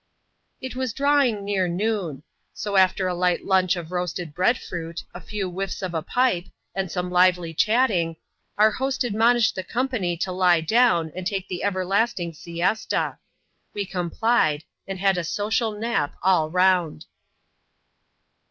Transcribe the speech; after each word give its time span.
It 0.61 0.75
was 0.75 0.93
drawing 0.93 1.45
near 1.45 1.67
noon; 1.67 2.23
so 2.55 2.75
after 2.75 3.05
a 3.07 3.13
light 3.13 3.45
lunch 3.45 3.75
of 3.75 3.91
roasted 3.91 4.33
bread 4.33 4.57
fruit, 4.57 5.03
a 5.13 5.21
few 5.21 5.47
wiffs 5.47 5.83
of 5.83 5.93
a 5.93 6.01
pipe, 6.01 6.45
and 6.73 6.89
some 6.91 7.11
lively 7.11 7.53
chatting, 7.53 8.15
our 8.57 8.71
host 8.71 9.03
admonished 9.03 9.53
the 9.53 9.61
company 9.63 10.17
to 10.17 10.31
lie 10.31 10.61
down, 10.61 11.11
and 11.15 11.27
take 11.27 11.47
the 11.47 11.61
ever* 11.61 11.85
lasting 11.85 12.33
siesta. 12.33 13.19
We 13.75 13.85
complied; 13.85 14.63
And 14.87 14.97
had 14.97 15.19
a 15.19 15.23
social 15.23 15.71
nap 15.73 16.15
all 16.23 16.49
round. 16.49 17.05